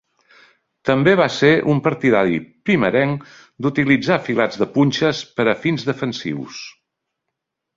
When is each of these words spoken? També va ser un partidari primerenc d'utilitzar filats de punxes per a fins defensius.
També 0.89 1.11
va 1.19 1.27
ser 1.33 1.51
un 1.73 1.81
partidari 1.87 2.39
primerenc 2.69 3.27
d'utilitzar 3.65 4.19
filats 4.31 4.63
de 4.63 4.69
punxes 4.79 5.23
per 5.39 5.47
a 5.53 5.57
fins 5.67 5.87
defensius. 5.91 6.65